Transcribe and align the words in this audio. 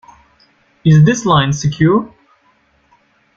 Is 0.83 1.03
this 1.05 1.27
line 1.27 1.53
secure? 1.53 2.11